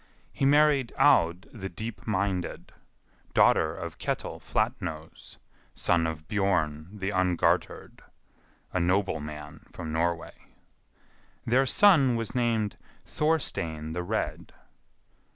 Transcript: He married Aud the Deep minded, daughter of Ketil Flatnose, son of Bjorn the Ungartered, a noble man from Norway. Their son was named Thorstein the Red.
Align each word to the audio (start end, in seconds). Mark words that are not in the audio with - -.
He 0.33 0.45
married 0.45 0.93
Aud 0.97 1.47
the 1.53 1.69
Deep 1.69 2.07
minded, 2.07 2.73
daughter 3.35 3.75
of 3.75 3.99
Ketil 3.99 4.39
Flatnose, 4.39 5.37
son 5.75 6.07
of 6.07 6.27
Bjorn 6.27 6.89
the 6.91 7.11
Ungartered, 7.11 8.01
a 8.73 8.79
noble 8.79 9.19
man 9.19 9.67
from 9.71 9.93
Norway. 9.93 10.33
Their 11.45 11.67
son 11.67 12.15
was 12.15 12.33
named 12.33 12.77
Thorstein 13.05 13.93
the 13.93 14.01
Red. 14.01 14.53